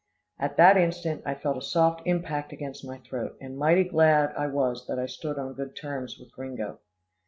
[0.39, 4.47] At that instant, I felt a soft impact against my throat, and mighty glad I
[4.47, 6.79] was that I stood on good terms with Gringo.